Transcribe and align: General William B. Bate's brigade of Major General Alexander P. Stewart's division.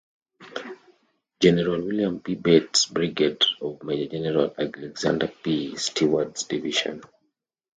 General 1.39 1.83
William 1.85 2.17
B. 2.17 2.33
Bate's 2.33 2.87
brigade 2.87 3.43
of 3.61 3.83
Major 3.83 4.09
General 4.09 4.51
Alexander 4.57 5.27
P. 5.27 5.75
Stewart's 5.75 6.41
division. 6.45 7.03